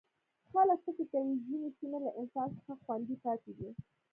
خلک 0.51 0.79
فکر 0.85 1.03
کوي 1.11 1.33
ځینې 1.45 1.69
سیمې 1.77 1.99
له 2.05 2.11
انسان 2.19 2.47
څخه 2.57 2.73
خوندي 2.83 3.15
پاتې 3.23 3.51
دي. 3.57 3.69